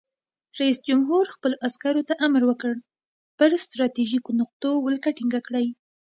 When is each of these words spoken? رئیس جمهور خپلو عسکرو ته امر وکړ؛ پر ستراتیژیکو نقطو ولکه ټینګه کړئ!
رئیس 0.59 0.77
جمهور 0.87 1.23
خپلو 1.35 1.55
عسکرو 1.67 2.03
ته 2.09 2.13
امر 2.25 2.41
وکړ؛ 2.47 2.73
پر 3.37 3.49
ستراتیژیکو 3.65 4.31
نقطو 4.41 4.69
ولکه 4.85 5.09
ټینګه 5.17 5.41
کړئ! 5.47 5.67